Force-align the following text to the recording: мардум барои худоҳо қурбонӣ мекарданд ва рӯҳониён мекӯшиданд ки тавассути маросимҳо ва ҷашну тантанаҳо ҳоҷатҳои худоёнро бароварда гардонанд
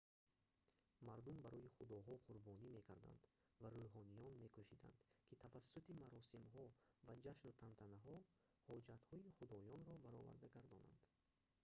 мардум 1.07 1.37
барои 1.45 1.73
худоҳо 1.77 2.13
қурбонӣ 2.27 2.67
мекарданд 2.77 3.21
ва 3.61 3.67
рӯҳониён 3.75 4.33
мекӯшиданд 4.43 4.97
ки 5.27 5.33
тавассути 5.43 5.91
маросимҳо 6.03 6.65
ва 7.07 7.13
ҷашну 7.25 7.51
тантанаҳо 7.61 8.15
ҳоҷатҳои 8.67 9.33
худоёнро 9.37 9.93
бароварда 10.05 10.47
гардонанд 10.55 10.99